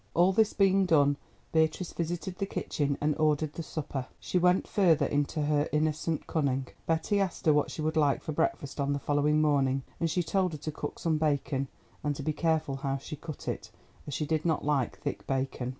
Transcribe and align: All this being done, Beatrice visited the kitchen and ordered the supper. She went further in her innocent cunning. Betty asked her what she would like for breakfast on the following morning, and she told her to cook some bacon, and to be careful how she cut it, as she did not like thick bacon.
All 0.15 0.33
this 0.33 0.53
being 0.53 0.87
done, 0.87 1.15
Beatrice 1.51 1.93
visited 1.93 2.39
the 2.39 2.47
kitchen 2.47 2.97
and 2.99 3.15
ordered 3.17 3.53
the 3.53 3.61
supper. 3.61 4.07
She 4.19 4.39
went 4.39 4.67
further 4.67 5.05
in 5.05 5.25
her 5.35 5.69
innocent 5.71 6.25
cunning. 6.25 6.65
Betty 6.87 7.19
asked 7.19 7.45
her 7.45 7.53
what 7.53 7.69
she 7.69 7.83
would 7.83 7.95
like 7.95 8.23
for 8.23 8.31
breakfast 8.31 8.79
on 8.79 8.93
the 8.93 8.97
following 8.99 9.41
morning, 9.43 9.83
and 9.99 10.09
she 10.09 10.23
told 10.23 10.53
her 10.53 10.57
to 10.57 10.71
cook 10.71 10.97
some 10.97 11.19
bacon, 11.19 11.67
and 12.03 12.15
to 12.15 12.23
be 12.23 12.33
careful 12.33 12.77
how 12.77 12.97
she 12.97 13.15
cut 13.15 13.47
it, 13.47 13.69
as 14.07 14.15
she 14.15 14.25
did 14.25 14.43
not 14.43 14.65
like 14.65 14.97
thick 14.97 15.27
bacon. 15.27 15.69